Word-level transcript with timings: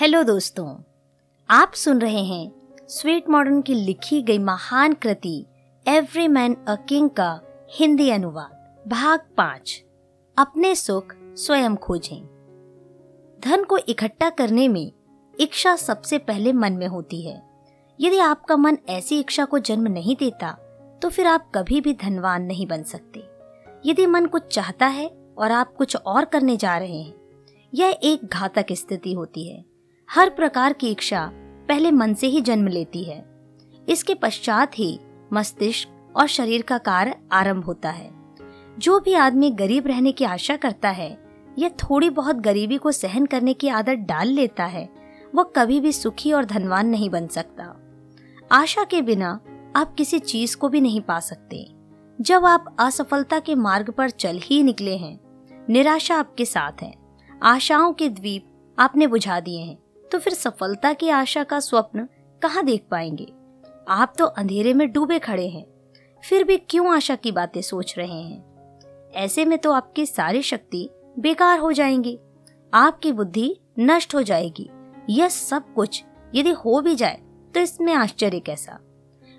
Hello 0.00 0.22
दोस्तों, 0.22 0.66
आप 1.48 1.72
सुन 1.72 1.98
रहे 2.00 2.22
हैं 2.24 2.52
स्वीट 2.88 3.28
मॉडर्न 3.28 3.60
की 3.62 3.74
लिखी 3.74 4.22
गई 4.22 4.38
महान 4.38 4.92
कृति 4.92 5.44
एवरी 5.86 6.28
मैन 6.28 6.54
अ 6.68 6.74
किंग 6.88 7.10
का 7.10 7.40
हिंदी 7.72 8.08
अनुवाद, 8.10 8.88
भाग 8.88 9.20
पाँच। 9.36 9.84
अपने 10.36 10.74
सुख 10.74 11.14
स्वयं 11.36 11.76
खोजें। 11.76 12.22
धन 13.40 13.64
को 13.64 13.78
इकट्ठा 13.78 14.30
करने 14.30 14.66
में 14.68 14.92
इच्छा 15.34 15.76
सबसे 15.76 16.18
पहले 16.18 16.52
मन 16.52 16.72
में 16.72 16.86
होती 16.86 17.22
है। 17.22 17.42
यदि 18.00 18.18
आपका 18.18 18.56
मन 18.56 18.78
ऐसी 18.88 19.20
इच्छा 19.20 19.44
को 19.44 19.58
जन्म 19.58 19.88
नहीं 19.88 20.16
देता 20.16 20.52
तो 21.02 21.08
फिर 21.08 21.26
आप 21.26 21.50
कभी 21.54 21.80
भी 21.80 21.94
धनवान 21.94 22.42
नहीं 22.42 22.66
बन 22.66 22.82
सकते। 22.82 23.24
यदि 23.86 24.06
मन 24.06 24.26
कुछ 24.26 24.54
चाहता 24.54 24.86
है 24.86 25.10
और 25.38 25.52
आप 25.52 25.74
कुछ 25.74 25.96
और 25.96 26.24
करने 26.24 26.56
जा 26.56 26.78
रहे 26.78 27.02
हैं, 27.02 27.14
यह 27.72 27.98
एक 28.02 28.24
घातक 28.24 28.72
स्थिति 28.72 29.12
होती 29.12 29.48
है। 29.48 29.69
हर 30.14 30.30
प्रकार 30.30 30.72
की 30.72 30.90
इच्छा 30.90 31.30
पहले 31.68 31.90
मन 31.90 32.14
से 32.14 32.26
ही 32.26 32.40
जन्म 32.40 32.68
लेती 32.68 33.04
है। 33.04 33.24
इसके 33.88 34.14
पश्चात 34.14 34.78
ही 34.78 35.00
मस्तिष्क 35.32 36.12
और 36.16 36.26
शरीर 36.26 36.62
का 36.62 36.78
कार्य 36.78 37.14
आरंभ 37.32 37.64
होता 37.64 37.90
है। 37.90 38.10
जो 38.78 39.00
भी 39.00 39.14
आदमी 39.14 39.50
गरीब 39.50 39.86
रहने 39.86 40.12
की 40.12 40.24
आशा 40.24 40.56
करता 40.56 40.90
है 40.90 41.24
या 41.58 41.68
थोड़ी 41.68 42.10
बहुत 42.10 42.36
गरीबी 42.36 42.76
को 42.76 42.92
सहन 42.92 43.26
करने 43.26 43.54
की 43.54 43.68
आदत 43.68 43.94
डाल 43.94 44.28
लेता 44.28 44.64
है, 44.64 44.88
वह 45.34 45.42
कभी 45.42 45.80
भी 45.80 45.92
सुखी 45.92 46.32
और 46.32 46.44
धनवान 46.44 46.86
नहीं 46.86 47.10
बन 47.10 47.26
सकता। 47.26 47.76
आशा 48.52 48.84
के 48.84 49.02
बिना 49.02 49.40
आप 49.76 49.94
किसी 49.94 50.18
चीज़ 50.18 50.56
को 50.56 50.68
भी 50.68 50.80
नहीं 50.80 51.00
पा 51.00 51.20
सकते। 51.20 51.72
जब 52.20 52.44
आप 52.44 52.76
असफलता 52.78 53.38
के 53.38 53.54
मार्ग 53.54 53.90
पर 53.90 54.10
चल 54.10 54.38
ही 54.38 54.62
निकले 54.62 54.96
हैं, 54.96 55.20
निराशा 55.68 56.16
आपके 56.16 56.44
साथ 56.44 56.82
है। 56.82 56.94
आशाओं 57.42 57.92
के 57.92 58.08
द्वीप 58.08 58.74
आपने 58.78 59.06
बुझा 59.06 59.40
दिए 59.40 59.60
हैं। 59.60 59.78
तो 60.12 60.18
फिर 60.18 60.34
सफलता 60.34 60.92
की 60.92 61.08
आशा 61.08 61.44
का 61.44 61.60
स्वप्न 61.60 62.08
कहाँ 62.42 62.64
देख 62.64 62.84
पाएँगे? 62.90 63.32
आप 63.88 64.14
तो 64.18 64.24
अंधेरे 64.24 64.74
में 64.74 64.92
डूबे 64.92 65.18
खड़े 65.18 65.48
हैं। 65.48 65.66
फिर 66.28 66.44
भी 66.44 66.56
क्यों 66.56 66.94
आशा 66.94 67.14
की 67.14 67.32
बातें 67.32 67.60
सोच 67.60 67.94
रहे 67.98 68.22
हैं? 68.22 68.50
ऐसे 69.14 69.44
में 69.44 69.58
तो 69.58 69.72
आपकी 69.72 70.06
सारी 70.06 70.42
शक्ति 70.42 70.90
बेकार 71.18 71.58
हो 71.58 71.72
जाएँगी। 71.72 72.18
आपकी 72.74 73.12
बुद्धि 73.12 73.56
नष्ट 73.78 74.14
हो 74.14 74.22
जाएगी। 74.22 74.70
यह 75.10 75.28
सब 75.28 75.74
कुछ 75.74 76.04
यदि 76.34 76.50
हो 76.50 76.80
भी 76.80 76.94
जाए 76.94 77.20
तो 77.54 77.60
इसमें 77.60 77.94
आश्चर्य 77.94 78.40
कैसा? 78.40 78.78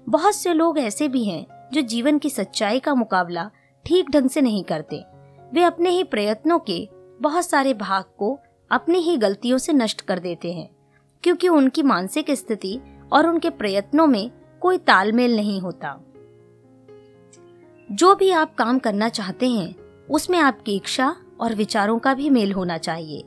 बहुत 0.10 0.36
से 0.36 0.54
लोग 0.54 0.80
ऐसे 0.80 1.08
भी 1.08 1.24
हैं 1.26 1.70
जो 1.74 1.82
जीवन 1.82 2.18
की 2.20 2.30
सच्चाई 2.30 2.80
का 2.80 2.94
मुकाबला 2.96 3.50
ठीक 3.86 4.10
ढंग 4.10 4.30
से 4.30 4.42
नहीं 4.42 4.64
करते। 4.64 5.04
वे 5.54 5.64
अपने 5.64 5.90
ही 5.90 6.04
प्रयत्नों 6.04 6.60
के 6.60 6.90
बहुत 7.22 7.46
सारे 7.46 7.74
भाग 7.74 8.04
को 8.04 8.40
अपनी 8.72 9.00
ही 9.00 9.18
गलतियों 9.18 9.58
से 9.58 9.74
नष्ट 9.74 10.02
कर 10.02 10.20
देते 10.20 10.52
हैं, 10.54 10.70
क्योंकि 11.24 11.48
उनकी 11.48 11.84
मानसिक 11.84 12.32
स्थिति 12.32 12.80
और 13.14 13.28
उनके 13.28 13.50
प्रयत्नों 13.50 14.08
में 14.08 14.32
कोई 14.62 14.78
तालमेल 14.78 15.36
नहीं 15.36 15.60
होता। 15.62 16.00
जो 17.90 18.16
भी 18.16 18.32
आप 18.32 18.56
काम 18.56 18.80
करना 18.80 19.10
चाहते 19.10 19.50
हैं, 19.50 19.76
उसमें 20.06 20.40
आपकी 20.40 20.76
इच्छा 20.76 21.16
और 21.40 21.56
विचारों 21.56 22.00
का 22.00 22.14
भी 22.14 22.30
मेल 22.30 22.52
होना 22.52 22.78
चाहिए। 22.78 23.24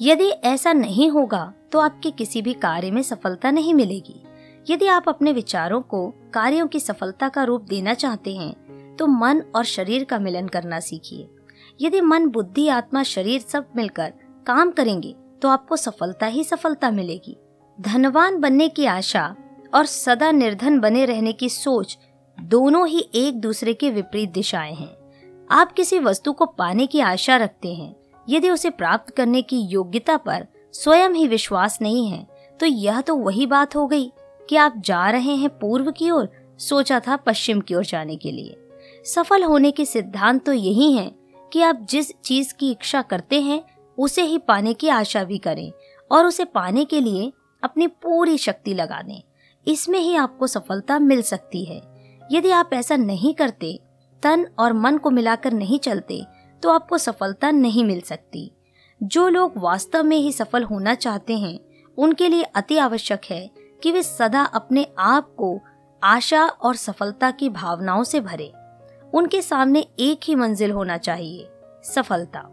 यदि 0.00 0.28
ऐसा 0.28 0.72
नहीं 0.72 1.10
होगा 1.10 1.52
तो 1.72 1.78
आपके 1.78 2.10
किसी 2.10 2.42
भी 2.42 2.52
कार्य 2.52 2.90
में 2.90 3.02
सफलता 3.02 3.50
नहीं 3.50 3.74
मिलेगी। 3.74 4.22
यदि 4.70 4.86
आप 4.86 5.08
अपने 5.08 5.32
विचारों 5.32 5.80
को 5.82 6.06
कार्यों 6.34 6.66
की 6.66 6.80
सफलता 6.80 7.28
का 7.28 7.44
रूप 7.44 7.62
देना 7.62 7.94
चाहते 7.94 8.34
हैं 8.36 8.96
तो 8.96 9.06
मन 9.06 9.42
और 9.54 9.64
शरीर 9.64 10.04
का 10.04 10.18
मिलन 10.18 10.48
करना 10.48 10.80
सीखिए। 10.80 11.28
यदि 11.80 12.00
मन, 12.00 12.26
बुद्धि, 12.26 12.68
आत्मा, 12.68 13.02
शरीर 13.02 13.40
सब 13.40 13.68
मिलकर 13.76 14.12
काम 14.46 14.70
करेंगे 14.70 15.14
तो 15.42 15.48
आपको 15.48 15.76
सफलता 15.76 16.26
ही 16.26 16.44
सफलता 16.44 16.90
मिलेगी। 16.90 17.36
धनवान 17.78 18.38
बनने 18.40 18.68
की 18.68 18.86
आशा 18.86 19.34
और 19.74 19.86
सदा 19.86 20.30
निर्धन 20.32 20.78
बने 20.80 21.04
रहने 21.04 21.32
की 21.32 21.48
सोच 21.48 21.96
दोनों 22.38 22.86
ही 22.88 23.08
एक 23.14 23.40
दूसरे 23.40 23.74
के 23.74 23.90
विपरीत 23.90 24.32
दिशाएँ 24.32 24.74
हैं। 24.74 24.96
आप 25.50 25.72
किसी 25.72 25.98
वस्तु 25.98 26.32
को 26.32 26.46
पाने 26.48 26.86
की 26.86 27.00
आशा 27.00 27.36
रखते 27.36 27.74
हैं, 27.74 27.94
यदि 28.28 28.50
उसे 28.50 28.70
प्राप्त 28.70 29.10
करने 29.10 29.42
की 29.42 29.60
योग्यता 29.62 30.16
पर 30.16 30.46
स्वयं 30.72 31.10
ही 31.10 31.26
विश्वास 31.28 31.78
नहीं 31.82 32.08
है 32.08 32.26
तो 32.60 32.66
यह 32.66 33.00
तो 33.00 33.16
वही 33.16 33.46
बात 33.46 33.76
हो 33.76 33.86
गई 33.86 34.10
कि 34.48 34.56
आप 34.56 34.74
जा 34.76 35.08
रहे 35.10 35.34
हैं 35.34 35.48
पूर्व 35.50 35.90
की 35.90 36.10
ओर, 36.10 36.28
सोचा 36.58 37.00
था 37.00 37.16
पश्चिम 37.16 37.60
की 37.60 37.74
ओर 37.74 37.84
जाने 37.84 38.16
के 38.16 38.30
लिए। 38.32 38.56
सफल 39.06 39.44
होने 39.44 39.70
के 39.70 39.84
सिद्धांत 39.84 40.44
तो 40.46 40.52
यही 40.52 40.92
है 40.92 41.10
कि 41.52 41.62
आप 41.62 41.86
जिस 41.90 42.12
चीज़ 42.24 42.54
की 42.54 42.70
इच्छा 42.70 43.02
करते 43.02 43.40
हैं, 43.40 43.64
उसे 43.98 44.22
ही 44.22 44.38
पाने 44.38 44.74
की 44.74 44.88
आशा 44.88 45.24
भी 45.24 45.38
करें 45.38 45.72
और 46.10 46.26
उसे 46.26 46.44
पाने 46.44 46.84
के 46.84 47.00
लिए 47.00 47.32
अपनी 47.62 47.86
पूरी 47.86 48.38
शक्ति 48.38 48.74
लगा 48.74 49.02
दें। 49.02 49.22
इसमें 49.66 49.98
ही 49.98 50.16
आपको 50.16 50.46
सफलता 50.46 50.98
मिल 50.98 51.22
सकती 51.22 51.64
है। 51.64 51.82
यदि 52.32 52.50
आप 52.50 52.70
ऐसा 52.72 52.96
नहीं 52.96 53.34
करते, 53.34 53.80
तन 54.22 54.46
और 54.58 54.72
मन 54.72 54.98
को 54.98 55.10
मिलाकर 55.10 55.52
नहीं 55.52 55.78
चलते 55.78 56.26
तो 56.62 56.70
आपको 56.70 56.98
सफलता 56.98 57.50
नहीं 57.50 57.84
मिल 57.84 58.00
सकती। 58.00 58.52
जो 59.02 59.28
लोग 59.28 59.52
वास्तव 59.56 60.04
में 60.04 60.16
ही 60.16 60.32
सफल 60.32 60.62
होना 60.62 60.94
चाहते 60.94 61.38
हैं, 61.38 61.60
उनके 61.98 62.28
लिए 62.28 62.42
अति 62.42 62.78
आवश्यक 62.78 63.20
है 63.30 63.50
कि 63.82 63.92
वे 63.92 64.02
सदा 64.02 64.42
अपने 64.42 64.86
आप 64.98 65.34
को 65.38 65.60
आशा 66.04 66.46
और 66.46 66.76
सफलता 66.76 67.30
की 67.30 67.48
भावनाओं 67.48 68.04
से 68.04 68.20
भरे। 68.20 68.52
उनके 69.14 69.40
सामने 69.42 69.80
एक 69.98 70.20
ही 70.24 70.34
मंजिल 70.34 70.70
होना 70.70 70.96
चाहिए, 70.96 71.48
सफलता। 71.84 72.44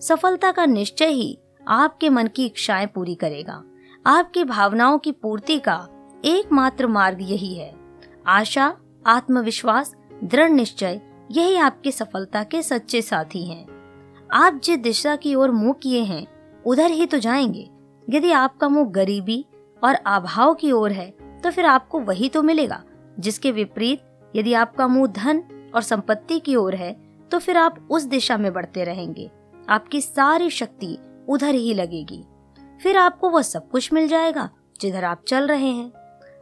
सफलता 0.00 0.50
का 0.52 0.66
निश्चय 0.66 1.06
ही 1.06 1.38
आपके 1.68 2.08
मन 2.08 2.26
की 2.26 2.46
इच्छाएँ 2.46 2.86
पूरी 2.86 3.14
करेगा। 3.14 3.62
आपकी 4.06 4.44
भावनाओं 4.44 4.98
की 4.98 5.12
पूर्ति 5.12 5.58
का 5.58 5.86
एकमात्र 6.24 6.86
मार्ग 6.86 7.18
यही 7.22 7.54
है। 7.54 7.72
आशा, 8.26 8.74
आत्मविश्वास, 9.06 9.94
दृढ़ 10.24 10.50
निश्चय, 10.50 11.00
यही 11.30 11.56
आपकी 11.56 11.92
सफलता 11.92 12.42
के 12.44 12.62
सच्चे 12.62 13.02
साथी 13.02 13.44
हैं। 13.44 13.64
आप 14.30 14.60
जिस 14.64 14.78
दिशा 14.78 15.16
की 15.16 15.34
ओर 15.34 15.50
मुँह 15.50 15.72
किए 15.72 16.02
हैं, 16.02 16.26
उधर 16.64 16.90
ही 16.90 17.06
तो 17.06 17.18
जाएँगे। 17.18 17.68
यदि 18.08 18.30
आपका 18.32 18.68
मुँह 18.68 18.90
गरीबी 18.90 19.44
और 19.82 19.94
अभाव 19.94 20.54
की 20.54 20.72
ओर 20.72 20.92
है 20.92 21.10
तो 21.42 21.50
फिर 21.50 21.66
आपको 21.66 22.00
वही 22.00 22.28
तो 22.28 22.42
मिलेगा, 22.42 22.82
जिसके 23.18 23.50
विपरीत 23.50 24.02
यदि 24.36 24.54
आपका 24.54 24.86
मुँह 24.86 25.06
धन 25.06 25.42
और 25.76 25.82
संपत्ति 25.82 26.38
की 26.40 26.56
ओर 26.56 26.74
है 26.74 26.92
तो 27.30 27.38
फिर 27.38 27.56
आप 27.56 27.88
उस 27.90 28.02
दिशा 28.02 28.36
में 28.36 28.52
बढ़ते 28.52 28.84
रहेंगे। 28.84 29.30
आपकी 29.68 30.00
सारी 30.00 30.50
शक्ति 30.50 30.98
उधर 31.28 31.54
ही 31.54 31.74
लगेगी। 31.74 32.22
फिर 32.82 32.96
आपको 32.96 33.30
वह 33.30 33.42
सब 33.42 33.68
कुछ 33.70 33.92
मिल 33.92 34.08
जाएगा 34.08 34.48
जिधर 34.80 35.04
आप 35.04 35.22
चल 35.28 35.46
रहे 35.46 35.68
हैं। 35.68 35.92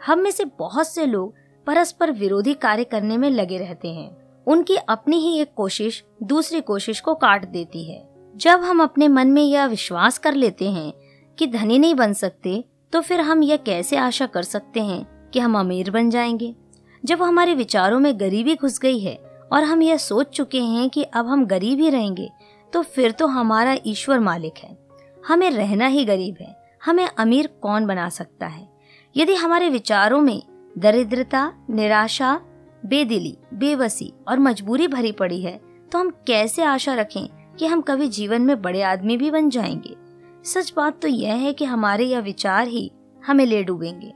हम 0.06 0.19
में 0.19 0.31
से 0.31 0.45
बहुत 0.59 0.89
से 0.89 1.06
लोग 1.06 1.34
परस्पर 1.67 2.11
विरोधी 2.11 2.55
कार्य 2.55 2.84
करने 2.84 3.17
में 3.17 3.31
लगे 3.31 3.59
रहते 3.59 3.89
हैं। 3.89 4.17
उनकी 4.47 4.77
अपनी 4.77 5.17
ही 5.17 5.41
एक 5.41 5.53
कोशिश 5.55 6.05
दूसरी 6.22 6.61
कोशिश 6.61 7.01
को 7.01 7.15
काट 7.15 7.49
देती 7.49 7.84
है। 7.84 8.03
जब 8.37 8.61
हम 8.61 8.83
अपने 8.83 9.09
मन 9.09 9.28
में 9.28 9.43
यह 9.43 9.66
विश्वास 9.66 10.19
कर 10.19 10.34
लेते 10.34 10.71
हैं 10.71 10.93
कि 11.39 11.47
धनी 11.47 11.78
नहीं 11.78 11.95
बन 11.95 12.12
सकते 12.12 12.65
तो 12.93 13.01
फिर 13.01 13.21
हम 13.21 13.43
यह 13.43 13.56
कैसे 13.56 13.97
आशा 13.97 14.27
कर 14.27 14.43
सकते 14.43 14.81
हैं 14.81 15.31
कि 15.31 15.41
हम 15.41 15.59
अमीर 15.59 15.91
बन 15.91 16.11
जाएँगे? 16.11 16.55
जब 17.04 17.22
हमारे 17.22 17.54
विचारों 17.54 18.00
में 18.00 18.20
गरीबी 18.20 18.54
घुस 18.54 18.78
गई 18.78 18.98
है 18.98 19.15
और 19.53 19.65
हम 19.65 19.82
यह 19.82 19.97
सोच 19.97 20.26
चुके 20.26 20.60
हैं 20.60 20.91
कि 20.91 21.03
अब 21.03 21.26
हम 21.26 21.47
गरीब 21.47 21.81
ही 21.81 21.91
रहेंगे 21.91 22.31
तो 22.72 22.82
फिर 22.82 23.10
तो 23.10 23.26
हमारा 23.26 23.76
ईश्वर 23.87 24.20
मालिक 24.20 24.54
है। 24.59 24.78
हमें 25.28 25.50
रहना 25.50 25.87
ही 25.87 26.04
गरीब 26.04 26.37
है। 26.41 26.56
हमें 26.84 27.09
अमीर 27.19 27.47
कौन 27.47 27.87
बना 27.87 28.09
सकता 28.09 28.47
है? 28.47 28.69
यदि 29.16 29.34
हमारे 29.34 29.69
विचारों 29.69 30.20
में 30.20 30.42
दरिद्रता, 30.78 31.53
निराशा, 31.70 32.41
बेदिली, 32.87 33.38
बेबसी 33.54 34.12
और 34.28 34.38
मजबूरी 34.38 34.88
भरी 34.88 35.12
पड़ी 35.12 35.42
है 35.42 35.60
तो 35.92 35.98
हम 35.98 36.10
कैसे 36.10 36.62
आशा 36.62 36.94
रखें 36.94 37.54
कि 37.56 37.66
हम 37.66 37.81
कभी 37.81 38.09
जीवन 38.09 38.42
में 38.42 38.62
बड़े 38.62 38.82
आदमी 38.82 39.16
भी 39.16 39.31
बन 39.31 39.50
जाएँगे? 39.50 39.97
सच 40.44 40.72
बात 40.77 41.03
तो 41.03 41.09
यह 41.09 41.34
है 41.34 41.53
कि 41.53 41.65
हमारे 41.65 42.04
यह 42.04 42.21
विचार 42.21 42.68
ही 42.68 42.92
हमें 43.27 43.47
ले 43.47 43.62
डूबेंगे। 43.65 44.12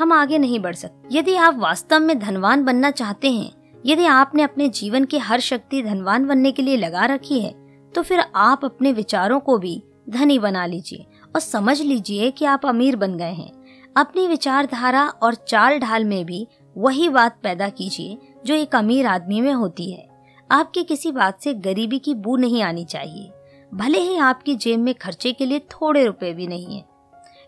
हम 0.00 0.12
आगे 0.12 0.38
नहीं 0.38 0.58
बढ़ 0.60 0.74
सकते 0.74 1.18
यदि 1.18 1.34
आप 1.36 1.56
वास्तव 1.58 2.00
में 2.00 2.18
धनवान 2.18 2.64
बनना 2.64 2.90
चाहते 2.90 3.30
हैं, 3.30 3.50
यदि 3.86 4.04
आपने 4.04 4.42
अपने 4.42 4.68
जीवन 4.70 5.04
की 5.04 5.18
हर 5.18 5.40
शक्ति 5.40 5.82
धनवान 5.82 6.26
बनने 6.26 6.52
के 6.52 6.62
लिए 6.62 6.76
लगा 6.76 7.04
रखी 7.06 7.40
है 7.40 7.52
तो 7.94 8.02
फिर 8.02 8.20
आप 8.36 8.64
अपने 8.64 8.92
विचारों 8.92 9.40
को 9.40 9.56
भी 9.58 9.82
धनी 10.08 10.38
बना 10.38 10.64
लीजिए 10.66 11.06
और 11.34 11.40
समझ 11.40 11.80
लीजिए 11.80 12.30
कि 12.30 12.44
आप 12.44 12.66
अमीर 12.66 12.96
बन 12.96 13.16
गए 13.16 13.32
हैं। 13.32 13.50
अपनी 13.96 14.26
विचारधारा 14.26 15.06
और 15.22 15.34
चाल 15.34 15.78
ढाल 15.78 16.04
में 16.04 16.24
भी 16.26 16.46
वही 16.76 17.08
बात 17.08 17.38
पैदा 17.42 17.68
कीजिए, 17.68 18.16
जो 18.46 18.54
एक 18.54 18.74
अमीर 18.76 19.06
आदमी 19.06 19.40
में 19.40 19.52
होती 19.52 19.90
है। 19.92 20.08
आपकी 20.50 20.82
किसी 20.84 21.12
बात 21.12 21.40
से 21.40 21.54
गरीबी 21.56 21.98
की 21.98 22.14
बू 22.16 22.36
नहीं 22.36 22.62
आनी 22.62 22.84
चाहिए। 22.84 23.30
भले 23.72 23.98
ही 24.00 24.16
आपकी 24.18 24.54
जेब 24.54 24.80
में 24.80 24.94
खर्चे 24.94 25.32
के 25.32 25.46
लिए 25.46 25.58
थोड़े 25.70 26.04
रुपए 26.04 26.32
भी 26.32 26.46
नहीं 26.46 26.76
है 26.76 26.84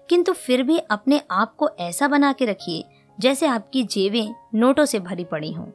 किंतु 0.09 0.33
फिर 0.33 0.63
भी 0.63 0.79
अपने 0.79 1.21
आप 1.31 1.55
को 1.55 1.69
ऐसा 1.81 2.09
बना 2.09 2.33
के 2.33 2.45
रखिए, 2.45 2.85
जैसे 3.21 3.47
आपकी 3.47 3.83
जेबें 3.85 4.35
नोटों 4.55 4.85
से 4.85 5.01
भरी 5.01 5.25
पड़ी 5.25 5.53
हों। 5.53 5.67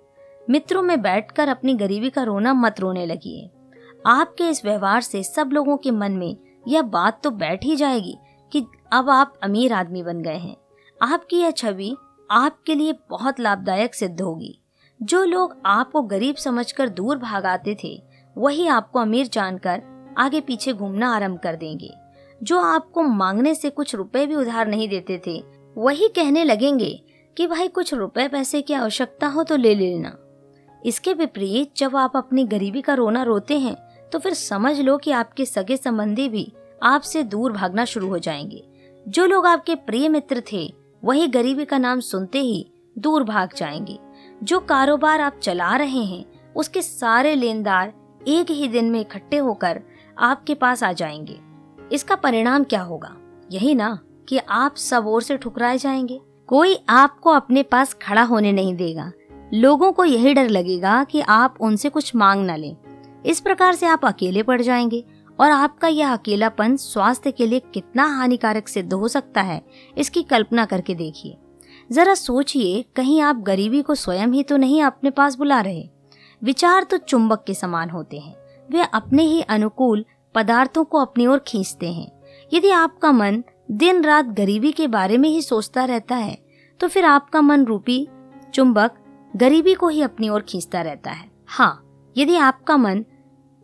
मित्रों, 0.49 0.81
में 0.81 1.01
बैठकर 1.01 1.47
अपनी 1.47 1.73
गरीबी 1.73 2.09
का 2.09 2.23
रोना 2.23 2.53
मत 2.53 2.79
रोने 2.79 3.05
लगिए। 3.05 3.49
आपके 4.05 4.43
इस 4.49 4.65
व्यवहार 4.65 5.01
से 5.01 5.23
सब 5.23 5.49
लोगों 5.53 5.77
के 5.77 5.91
मन 5.91 6.11
में 6.11 6.37
यह 6.67 6.81
बात 6.81 7.23
तो 7.23 7.31
बैठ 7.31 7.65
ही 7.65 7.75
जाएगी 7.75 8.17
कि 8.51 8.65
अब 8.93 9.09
आप 9.09 9.33
अमीर 9.43 9.73
आदमी 9.73 10.03
बन 10.03 10.21
गए 10.21 10.37
हैं। 10.37 10.55
आपकी 11.01 11.37
यह 11.37 11.51
छवि 11.51 11.95
आपके 12.31 12.75
लिए 12.75 12.93
बहुत 13.09 13.39
लाभदायक 13.39 13.95
सिद्ध 13.95 14.21
होगी। 14.21 14.59
जो 15.01 15.23
लोग 15.23 15.57
आपको 15.65 16.01
गरीब 16.01 16.35
समझकर 16.35 16.89
दूर 16.89 17.17
भागाते 17.17 17.77
थे, 17.83 18.03
वही 18.37 18.67
आपको 18.67 18.99
अमीर 18.99 19.27
जानकर 19.27 19.83
आगे 20.17 20.41
पीछे 20.41 20.73
घूमना 20.73 21.15
आरंभ 21.15 21.39
कर 21.39 21.55
देंगे। 21.55 21.93
जो 22.43 22.59
आपको 22.59 23.01
मांगने 23.01 23.55
से 23.55 23.69
कुछ 23.69 23.95
रुपए 23.95 24.25
भी 24.25 24.35
उधार 24.35 24.67
नहीं 24.67 24.87
देते 24.89 25.21
थे, 25.27 25.43
वही 25.77 26.07
कहने 26.07 26.43
लगेंगे 26.43 26.89
कि 27.37 27.47
भाई 27.47 27.67
कुछ 27.67 27.93
रुपए 27.93 28.27
पैसे 28.27 28.61
की 28.61 28.73
आवश्यकता 28.73 29.27
हो 29.27 29.43
तो 29.43 29.55
ले 29.55 29.75
लेना। 29.75 30.15
इसके 30.85 31.13
विपरीत 31.13 31.71
जब 31.77 31.95
आप 31.95 32.15
अपनी 32.15 32.43
गरीबी 32.43 32.81
का 32.81 32.93
रोना 32.93 33.23
रोते 33.23 33.57
हैं 33.59 33.75
तो 34.11 34.19
फिर 34.19 34.33
समझ 34.33 34.79
लो 34.79 34.97
कि 34.97 35.11
आपके 35.11 35.45
सगे 35.45 35.77
संबंधी 35.77 36.29
भी 36.29 36.51
आपसे 36.83 37.23
दूर 37.23 37.51
भागना 37.51 37.85
शुरू 37.85 38.07
हो 38.07 38.19
जाएँगे। 38.19 38.63
जो 39.07 39.25
लोग 39.25 39.45
आपके 39.45 39.75
प्रिय 39.75 40.09
मित्र 40.09 40.43
थे, 40.51 40.73
वही 41.03 41.27
गरीबी 41.27 41.65
का 41.65 41.77
नाम 41.77 41.99
सुनते 41.99 42.39
ही 42.39 42.65
दूर 42.97 43.23
भाग 43.23 43.53
जाएँगे। 43.57 43.97
जो 44.43 44.59
कारोबार 44.59 45.21
आप 45.21 45.39
चला 45.43 45.75
रहे 45.75 46.03
हैं, 46.03 46.25
उसके 46.53 46.81
सारे 46.81 47.35
लेनदार 47.35 47.93
एक 48.27 48.51
ही 48.51 48.67
दिन 48.67 48.89
में 48.91 48.99
इकट्ठे 48.99 49.37
होकर 49.37 49.81
आपके 50.19 50.53
पास 50.53 50.83
आ 50.83 50.91
जाएँगे। 50.91 51.39
इसका 51.91 52.15
परिणाम 52.15 52.63
क्या 52.63 52.81
होगा? 52.81 53.15
यही 53.51 53.75
ना 53.75 53.99
कि 54.29 54.37
आप 54.37 54.75
सब 54.75 55.07
ओर 55.07 55.21
से 55.21 55.37
ठुकराए 55.37 55.77
जाएँगे। 55.77 56.21
कोई 56.47 56.77
आपको 56.89 57.29
अपने 57.29 57.63
पास 57.63 57.93
खड़ा 57.93 58.23
होने 58.23 58.51
नहीं 58.51 58.75
देगा। 58.75 59.11
लोगों 59.53 59.91
को 59.91 60.05
यही 60.05 60.33
डर 60.33 60.49
लगेगा 60.49 61.03
कि 61.03 61.21
आप 61.21 61.55
उनसे 61.61 61.89
कुछ 61.89 62.15
मांग 62.15 62.51
न 62.51 62.55
लें। 62.55 62.77
इस 63.25 63.39
प्रकार 63.39 63.75
से 63.75 63.85
आप 63.85 64.05
अकेले 64.05 64.43
पड़ 64.43 64.61
जाएँगे 64.61 65.05
और 65.39 65.51
आपका 65.51 65.87
यह 65.87 66.13
अकेलापन 66.13 66.75
स्वास्थ्य 66.75 67.31
के 67.31 67.47
लिए 67.47 67.59
कितना 67.59 68.05
हानिकारक 68.05 68.67
सिद्ध 68.67 68.93
हो 68.93 69.07
सकता 69.07 69.41
है, 69.41 69.61
इसकी 69.97 70.23
कल्पना 70.23 70.65
करके 70.65 70.95
देखिए। 70.95 71.37
जरा 71.91 72.13
सोचिए, 72.13 72.85
कहीं 72.95 73.21
आप 73.21 73.35
गरीबी 73.35 73.81
को 73.81 73.95
स्वयं 73.95 74.27
ही 74.27 74.43
तो 74.43 74.57
नहीं 74.57 74.83
अपने 74.83 75.09
पास 75.09 75.35
बुला 75.35 75.61
रहे। 75.61 75.89
विचार 76.43 76.83
तो 76.83 76.97
चुंबक 76.97 77.43
के 77.47 77.53
समान 77.53 77.89
होते 77.89 78.17
हैं। 78.17 78.35
वे 78.71 78.81
अपने 78.93 79.23
ही 79.23 79.41
अनुकूल 79.41 80.05
पदार्थों 80.37 80.83
को 80.83 80.99
अपनी 80.99 81.27
ओर 81.27 81.39
खींचते 81.47 81.91
हैं। 81.91 82.11
यदि 82.51 82.69
आपका 82.71 83.11
मन 83.11 83.43
दिन 83.71 84.03
रात 84.03 84.25
गरीबी 84.33 84.71
के 84.71 84.87
बारे 84.87 85.17
में 85.17 85.29
ही 85.29 85.41
सोचता 85.41 85.85
रहता 85.85 86.15
है 86.15 86.37
तो 86.79 86.87
फिर 86.87 87.05
आपका 87.05 87.41
मन 87.41 87.65
रूपी, 87.65 88.07
चुंबक, 88.53 88.91
गरीबी 89.33 89.73
को 89.73 89.87
ही 89.87 90.01
अपनी 90.01 90.29
ओर 90.29 90.41
खींचता 90.41 90.81
रहता 90.81 91.11
है। 91.11 91.29
हाँ 91.47 91.83
यदि 92.15 92.35
आपका 92.37 92.77
मन 92.77 93.03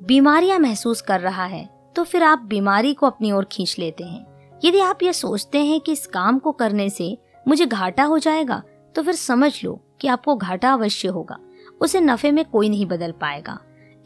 बीमारियाँ 0.01 0.59
महसूस 0.59 1.01
कर 1.01 1.19
रहा 1.19 1.45
है 1.45 1.65
तो 1.95 2.03
फिर 2.03 2.23
आप 2.23 2.39
बीमारी 2.39 2.93
को 2.93 3.07
अपनी 3.07 3.31
ओर 3.31 3.47
खींच 3.51 3.75
लेते 3.79 4.03
हैं। 4.03 4.25
यदि 4.65 4.79
आप 4.79 5.03
ये 5.03 5.13
सोचते 5.13 5.63
हैं 5.63 5.79
कि 5.81 5.91
इस 5.91 6.05
काम 6.07 6.39
को 6.39 6.51
करने 6.51 6.89
से 6.89 7.17
मुझे 7.45 7.65
घाटा 7.65 8.03
हो 8.03 8.19
जाएगा 8.19 8.61
तो 8.95 9.03
फिर 9.03 9.13
समझ 9.15 9.51
लो 9.63 9.79
कि 10.01 10.07
आपको 10.07 10.35
घाटा 10.35 10.73
अवश्य 10.73 11.07
होगा, 11.07 11.37
उसे 11.81 12.01
नफे 12.01 12.31
में 12.31 12.43
कोई 12.45 12.69
नहीं 12.69 12.85
बदल 12.85 13.11
पाएगा। 13.11 13.57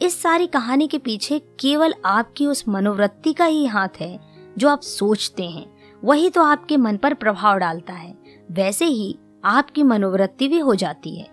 इस 0.02 0.22
सारी 0.22 0.48
कहानी 0.48 0.88
के 0.88 0.98
पीछे 0.98 1.40
केवल 1.40 1.94
आपकी 2.06 2.46
उस 2.46 2.68
मनोवृत्ति 2.68 3.34
का 3.34 3.46
ही 3.46 3.66
हाथ 3.66 3.88
है, 4.00 4.20
जो 4.58 4.70
आप 4.70 4.82
सोचते 4.82 5.44
हैं। 5.44 5.66
वही 6.04 6.30
तो 6.30 6.44
आपके 6.44 6.78
मन 6.78 6.98
पर 6.98 7.14
प्रभाव 7.14 7.58
डालता 7.58 7.94
है। 7.94 8.18
वैसे 8.52 8.86
ही 8.86 9.18
आपकी 9.46 9.84
मनोवृत्ति 9.84 10.48
भी 10.48 10.60
हो 10.60 10.76
जाती 10.76 11.16
है। 11.16 11.28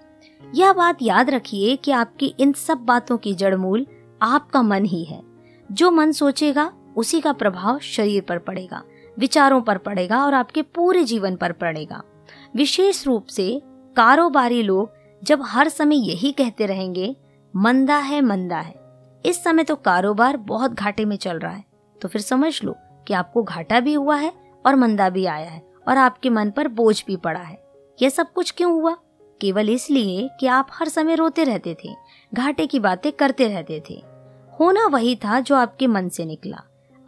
यह 0.55 0.72
बात 0.72 0.99
याद 1.02 1.31
रखिए 1.31 1.76
कि 1.76 1.90
आपकी 1.90 2.34
इन 2.40 2.52
सब 2.52 2.78
बातों 2.78 3.16
की 3.16 3.34
जड़ 3.34 3.55
मूल 3.55 3.87
आपका 4.22 4.62
मन 4.62 4.84
ही 4.84 5.05
है। 5.05 5.22
जो 5.72 5.90
मन 5.90 6.12
सोचेगा, 6.12 6.72
उसी 6.96 7.20
का 7.20 7.32
प्रभाव 7.32 7.78
शरीर 7.78 8.22
पर 8.22 8.38
पड़ेगा, 8.38 8.82
विचारों 9.19 9.61
पर 9.61 9.78
पड़ेगा 9.78 10.25
और 10.25 10.34
आपके 10.34 10.62
पूरे 10.62 11.05
जीवन 11.05 11.37
पर 11.37 11.52
पड़ेगा। 11.52 12.02
विशेष 12.56 13.06
रूप 13.06 13.26
से 13.26 13.62
कारोबारी 13.96 14.62
लोग 14.62 14.93
जब 15.22 15.43
हर 15.43 15.69
समय 15.69 15.96
यही 15.96 16.32
कहते 16.32 16.66
रहेंगे 16.66 17.16
मंदा 17.56 17.96
है 17.96 18.20
मंदा 18.20 18.58
है। 18.58 18.74
इस 19.26 19.44
समय 19.44 19.64
तो 19.64 19.76
कारोबार 19.76 20.36
बहुत 20.36 20.72
घाटे 20.72 21.04
में 21.04 21.16
चल 21.16 21.38
रहा 21.38 21.52
है। 21.52 21.64
तो 22.02 22.08
फिर 22.08 22.20
समझ 22.20 22.64
लो 22.64 22.74
कि 23.08 23.14
आपको 23.14 23.42
घाटा 23.42 23.80
भी 23.80 23.94
हुआ 23.94 24.16
है 24.16 24.32
और 24.66 24.74
मंदा 24.74 25.08
भी 25.08 25.26
आया 25.26 25.50
है 25.50 25.62
और 25.88 25.98
आपके 25.98 26.30
मन 26.30 26.50
पर 26.50 26.68
बोझ 26.68 27.04
भी 27.06 27.16
पड़ा 27.16 27.40
है। 27.40 27.64
यह 28.02 28.08
सब 28.08 28.32
कुछ 28.32 28.50
क्यों 28.50 28.72
हुआ? 28.72 28.96
केवल 29.40 29.70
इसलिए 29.70 30.30
कि 30.40 30.46
आप 30.46 30.68
हर 30.72 30.88
समय 30.88 31.14
रोते 31.14 31.44
रहते 31.44 31.76
थे, 31.84 31.94
घाटे 32.34 32.66
की 32.66 32.80
बातें 32.80 33.12
करते 33.12 33.48
रहते 33.48 33.82
थे। 33.90 34.02
होना 34.60 34.86
वही 34.86 35.16
था 35.16 35.40
जो 35.40 35.56
आपके 35.56 35.86
मन 35.86 36.08
से 36.08 36.24
निकला। 36.24 36.62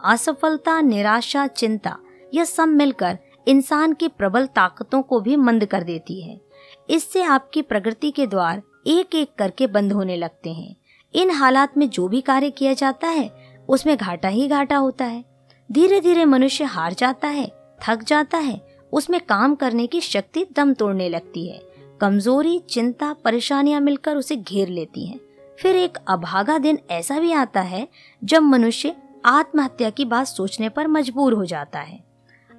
असफलता, 0.05 0.81
निराशा, 0.81 1.47
चिंता, 1.47 1.97
यह 2.33 2.43
सब 2.43 2.67
मिलकर 2.67 3.17
इंसान 3.47 3.93
की 3.93 4.07
प्रबल 4.07 4.45
ताकतों 4.45 5.01
को 5.01 5.19
भी 5.19 5.35
मंद 5.35 5.65
कर 5.65 5.83
देती 5.83 6.21
है। 6.21 6.41
इससे 6.89 7.23
आपकी 7.23 7.61
प्रगति 7.61 8.11
के 8.11 8.27
द्वार 8.27 8.61
एक 8.87 9.15
एक 9.15 9.29
करके 9.37 9.67
बंद 9.67 9.93
होने 9.93 10.15
लगते 10.15 10.53
हैं। 10.53 10.75
इन 11.15 11.31
हालात 11.31 11.77
में 11.77 11.89
जो 11.89 12.07
भी 12.07 12.21
कार्य 12.21 12.49
किया 12.49 12.73
जाता 12.73 13.07
है, 13.07 13.31
उसमें 13.69 13.97
घाटा 13.97 14.27
ही 14.27 14.47
घाटा 14.47 14.77
होता 14.77 15.05
है। 15.05 15.25
धीरे 15.71 16.01
धीरे 16.01 16.25
मनुष्य 16.25 16.63
हार 16.63 16.93
जाता 16.93 17.27
है, 17.27 17.51
थक 17.87 18.03
जाता 18.03 18.37
है, 18.37 18.67
उसमें 18.93 19.21
काम 19.21 19.55
करने 19.55 19.87
की 19.87 20.01
शक्ति 20.01 20.45
दम 20.55 20.73
तोड़ने 20.73 21.09
लगती 21.09 21.47
है। 21.47 21.61
कमज़ोरी, 22.01 22.59
चिंता, 22.59 23.13
परेशानियाँ 23.13 23.81
मिलकर 23.81 24.15
उसे 24.15 24.35
घेर 24.35 24.67
लेती 24.67 25.05
हैं। 25.05 25.19
फिर 25.59 25.75
एक 25.75 25.97
अभागा 26.07 26.57
दिन 26.57 26.79
ऐसा 26.91 27.19
भी 27.19 27.31
आता 27.31 27.61
है, 27.61 27.87
जब 28.23 28.41
मनुष्य 28.41 28.95
आत्महत्या 29.25 29.89
की 29.89 30.05
बात 30.05 30.27
सोचने 30.27 30.69
पर 30.69 30.87
मजबूर 30.87 31.33
हो 31.33 31.45
जाता 31.45 31.79
है। 31.79 32.03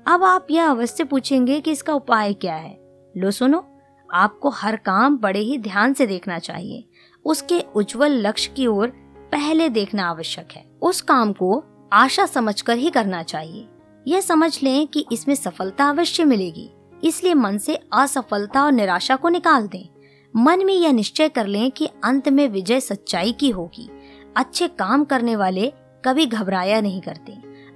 अब 0.06 0.24
आप 0.24 0.46
यह 0.50 0.70
अवश्य 0.70 1.04
पूछेंगे 1.04 1.60
कि 1.60 1.70
इसका 1.70 1.94
उपाय 1.94 2.32
क्या 2.32 2.54
है। 2.54 2.78
लो 3.16 3.30
सुनो। 3.30 3.77
आपको 4.12 4.48
हर 4.48 4.76
काम 4.76 5.18
बड़े 5.18 5.40
ही 5.40 5.58
ध्यान 5.58 5.92
से 5.92 6.06
देखना 6.06 6.38
चाहिए। 6.38 6.88
उसके 7.24 7.60
उज्जवल 7.60 8.12
लक्ष्य 8.12 8.52
की 8.56 8.66
ओर 8.66 8.86
पहले 9.32 9.68
देखना 9.68 10.08
आवश्यक 10.08 10.48
है। 10.52 10.70
उस 10.82 11.00
काम 11.00 11.32
को 11.32 11.64
आशा 11.92 12.26
समझकर 12.26 12.76
ही 12.76 12.90
करना 12.90 13.22
चाहिए। 13.22 13.68
यह 14.06 14.20
समझ 14.20 14.62
लें 14.62 14.86
कि 14.86 15.06
इसमें 15.12 15.34
सफलता 15.34 15.88
अवश्य 15.88 16.24
मिलेगी। 16.24 16.70
इसलिए 17.04 17.34
मन 17.34 17.58
से 17.58 17.80
असफलता 17.92 18.64
और 18.64 18.72
निराशा 18.72 19.16
को 19.16 19.28
निकाल 19.28 19.68
दें। 19.68 19.88
मन 20.36 20.64
में 20.64 20.74
यह 20.74 20.92
निश्चय 20.92 21.28
कर 21.28 21.46
लें 21.46 21.70
कि 21.70 21.88
अंत 22.04 22.28
में 22.28 22.48
विजय 22.48 22.80
सच्चाई 22.80 23.32
की 23.32 23.50
होगी। 23.50 23.90
अच्छे 24.36 24.68
काम 24.68 25.04
करने 25.04 25.36
वाले 25.36 25.72
कभी 26.04 26.26
घबराया 26.26 26.80
नहीं 26.80 27.00
करते। 27.00 27.32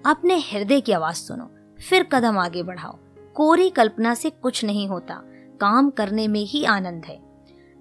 अपने 0.07 0.35
हृदय 0.35 0.81
की 0.81 0.93
आवाज़ 0.93 1.17
सुनो। 1.17 1.51
फिर 1.89 2.03
कदम 2.03 2.39
आगे 2.39 2.63
बढ़ाओ। 2.63 2.99
कोरी 3.35 3.71
कल्पना 3.71 4.15
से 4.15 4.31
कुछ 4.31 4.65
नहीं 4.65 4.89
होता। 4.89 5.23
काम 5.63 5.91
करने 5.91 6.29
में 6.29 6.41
ही 6.41 6.65
आनंद 6.65 7.05
है। 7.05 7.21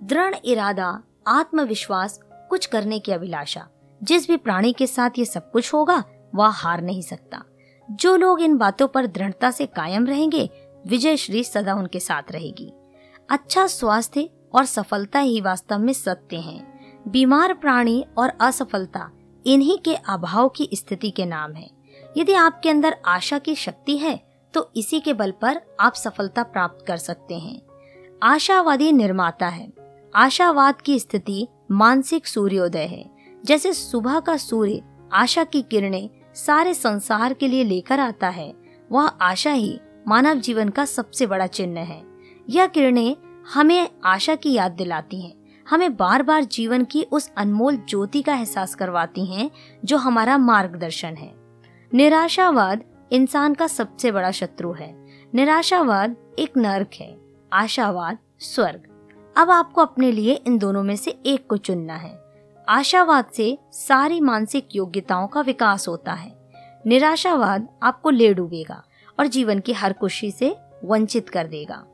दृढ़ 0.03 0.35
इरादा, 0.45 1.03
आत्मविश्वास, 1.27 2.19
कुछ 2.49 2.65
करने 2.65 2.99
की 2.99 3.11
अभिलाषा। 3.11 3.67
जिस 4.03 4.27
भी 4.27 4.37
प्राणी 4.37 4.73
के 4.73 4.87
साथ 4.87 5.09
ये 5.17 5.25
सब 5.25 5.51
कुछ 5.51 5.73
होगा, 5.73 6.03
वह 6.35 6.47
हार 6.47 6.81
नहीं 6.81 7.01
सकता। 7.01 7.43
जो 7.91 8.15
लोग 8.15 8.41
इन 8.41 8.57
बातों 8.57 8.87
पर 8.87 9.07
दृढ़ता 9.07 9.51
से 9.51 9.65
कायम 9.65 10.05
रहेंगे, 10.05 10.49
विजय 10.87 11.17
श्री 11.17 11.43
सदा 11.43 11.73
उनके 11.73 11.99
साथ 11.99 12.31
रहेगी। 12.31 12.71
अच्छा 13.29 13.67
स्वास्थ्य 13.67 14.29
और 14.53 14.65
सफलता 14.65 15.19
ही 15.19 15.41
वास्तव 15.41 15.79
में 15.79 15.93
सत्य 15.93 16.37
हैं। 16.37 17.01
बीमार 17.07 17.53
प्राणी 17.53 18.05
और 18.17 18.33
असफलता 18.41 19.11
इन्हीं 19.45 19.77
के 19.77 19.95
अभाव 19.95 20.49
की 20.49 20.69
स्थिति 20.73 21.11
के 21.11 21.25
नाम 21.25 21.53
है। 21.53 21.69
यदि 22.17 22.33
आपके 22.33 22.69
अंदर 22.69 22.97
आशा 23.05 23.39
की 23.39 23.55
शक्ति 23.55 23.97
है 23.97 24.31
तो 24.53 24.71
इसी 24.75 24.99
के 24.99 25.13
बल 25.13 25.31
पर 25.31 25.61
आप 25.79 25.93
सफलता 25.93 26.43
प्राप्त 26.43 26.85
कर 26.87 26.97
सकते 26.97 27.35
हैं। 27.35 27.61
आशावादी 28.23 28.91
निर्माता 28.91 29.47
है। 29.47 29.73
आशावाद 30.15 30.81
की 30.81 30.99
स्थिति 30.99 31.47
मानसिक 31.71 32.27
सूर्योदय 32.27 32.79
है। 32.79 33.09
जैसे 33.45 33.73
सुबह 33.73 34.19
का 34.19 34.37
सूर्य 34.37 34.81
आशा 35.13 35.43
की 35.43 35.61
किरणें 35.61 36.09
सारे 36.33 36.73
संसार 36.73 37.33
के 37.33 37.47
लिए 37.47 37.63
लेकर 37.63 37.99
आता 37.99 38.29
है, 38.29 38.55
वह 38.91 39.07
आशा 39.07 39.51
ही 39.51 39.79
मानव 40.07 40.33
जीवन 40.33 40.69
का 40.69 40.85
सबसे 40.85 41.27
बड़ा 41.27 41.47
चिन्ह 41.47 41.79
है। 41.79 42.03
यह 42.49 42.67
किरणें 42.67 43.17
हमें 43.53 43.89
आशा 44.05 44.35
की 44.35 44.53
याद 44.53 44.71
दिलाती 44.71 45.21
हैं। 45.21 45.63
हमें 45.69 45.97
बार 45.97 46.23
बार 46.23 46.43
जीवन 46.43 46.83
की 46.83 47.03
उस 47.03 47.31
अनमोल 47.37 47.75
ज्योति 47.75 48.21
का 48.21 48.35
एहसास 48.35 48.75
करवाती 48.75 49.25
हैं, 49.25 49.51
जो 49.85 49.97
हमारा 49.97 50.37
मार्गदर्शन 50.37 51.15
है। 51.15 51.33
निराशावाद 51.93 52.83
इंसान 53.11 53.53
का 53.53 53.67
सबसे 53.67 54.11
बड़ा 54.11 54.31
शत्रु 54.31 54.73
है। 54.73 55.05
निराशावाद 55.35 56.15
एक 56.39 56.57
नर्क 56.57 56.89
है। 56.95 57.20
आशावाद, 57.53 58.17
स्वर्ग। 58.39 58.81
अब 59.37 59.51
आपको 59.51 59.81
अपने 59.81 60.11
लिए 60.11 60.33
इन 60.33 60.57
दोनों 60.57 60.83
में 60.83 60.95
से 60.95 61.19
एक 61.25 61.47
को 61.49 61.57
चुनना 61.57 61.95
है। 61.95 62.19
आशावाद 62.69 63.25
से 63.25 63.57
सारी 63.71 64.21
मानसिक 64.21 64.67
योग्यताओं 64.75 65.27
का 65.27 65.41
विकास 65.41 65.87
होता 65.87 66.13
है। 66.13 66.33
निराशावाद 66.85 67.67
आपको 67.83 68.09
ले 68.09 68.33
डूबेगा 68.33 68.83
और 69.19 69.27
जीवन 69.27 69.59
की 69.59 69.73
हर 69.73 69.93
खुशी 69.93 70.31
से 70.31 70.57
वंचित 70.83 71.29
कर 71.29 71.47
देगा। 71.47 71.85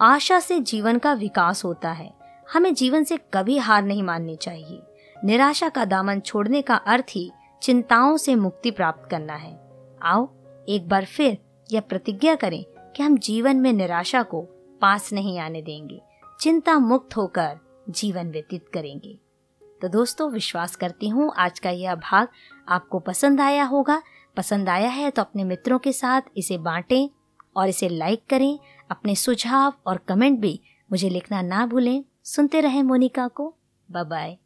आशा 0.00 0.40
से 0.40 0.60
जीवन 0.60 0.98
का 0.98 1.12
विकास 1.12 1.64
होता 1.64 1.90
है। 1.90 2.14
हमें 2.52 2.74
जीवन 2.74 3.04
से 3.04 3.18
कभी 3.34 3.58
हार 3.58 3.82
नहीं 3.82 4.02
माननी 4.02 4.36
चाहिए। 4.36 4.82
निराशा 5.24 5.68
का 5.68 5.84
दामन 5.84 6.20
छोड़ने 6.20 6.62
का 6.62 6.74
अर्थ 6.74 7.06
ही 7.10 7.32
चिंताओं 7.62 8.16
से 8.16 8.34
मुक्ति 8.34 8.70
प्राप्त 8.70 9.10
करना 9.10 9.34
है। 9.34 9.60
आओ, 10.02 10.28
एक 10.68 10.88
बार 10.88 11.04
फिर 11.04 11.38
यह 11.72 11.80
प्रतिज्ञा 11.80 12.34
करें 12.34 12.64
कि 12.96 13.02
हम 13.02 13.18
जीवन 13.18 13.56
में 13.56 13.72
निराशा 13.72 14.22
को 14.22 14.48
पास 14.80 15.12
नहीं 15.12 15.38
आने 15.38 15.62
देंगे। 15.62 16.00
चिंता 16.40 16.78
मुक्त 16.78 17.16
होकर 17.16 17.58
जीवन 17.88 18.30
व्यतीत 18.30 18.68
करेंगे। 18.68 19.18
तो 19.82 19.88
दोस्तों, 19.88 20.30
विश्वास 20.30 20.76
करती 20.76 21.08
हूँ, 21.08 21.32
आज 21.38 21.58
का 21.58 21.70
यह 21.70 21.94
भाग 21.94 22.28
आपको 22.68 22.98
पसंद 22.98 23.40
आया 23.40 23.64
होगा। 23.64 24.02
पसंद 24.36 24.68
आया 24.68 24.88
है 24.88 25.10
तो 25.10 25.22
अपने 25.22 25.44
मित्रों 25.44 25.78
के 25.78 25.92
साथ 25.92 26.22
इसे 26.36 26.58
बांटें 26.58 27.08
और 27.56 27.68
इसे 27.68 27.88
लाइक 27.88 28.24
करें। 28.30 28.58
अपने 28.90 29.14
सुझाव 29.14 29.74
और 29.86 29.98
कमेंट 29.98 30.38
भी 30.40 30.60
मुझे 30.92 31.08
लिखना 31.08 31.42
ना 31.42 31.66
भूलें। 31.66 32.04
सुनते 32.24 32.60
रहें 32.60 32.82
मोनिका 32.82 33.28
को। 33.28 33.54
Bye 33.88 34.04
bye 34.04 34.36